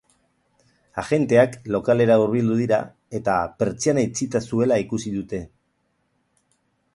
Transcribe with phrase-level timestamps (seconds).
[1.01, 2.79] Agenteak lokalera hurbildu dira
[3.19, 5.43] eta pertsiana itxita zuela ikusi dute.